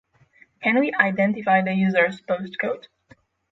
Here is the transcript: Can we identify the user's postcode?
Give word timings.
Can 0.63 0.79
we 0.79 0.91
identify 0.95 1.61
the 1.61 1.73
user's 1.73 2.21
postcode? 2.21 2.87